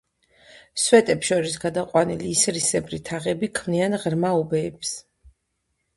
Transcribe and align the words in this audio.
სვეტებს 0.83 1.29
შორის 1.31 1.57
გადაყვანილი 1.65 2.31
ისრისებრი 2.37 3.01
თაღები 3.11 3.53
ქმნიან 3.61 3.99
ღრმა 4.05 4.33
უბეებს. 4.45 4.99